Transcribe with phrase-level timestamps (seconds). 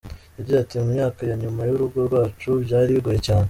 [0.37, 3.39] Yagize ati “Mu myaka ya nyuma y’urugo rwacu, byari bigoye cyane.